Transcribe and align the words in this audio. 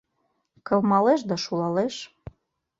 Кылмалеш 0.67 1.21
да 1.29 1.35
шулалеш. 1.43 1.95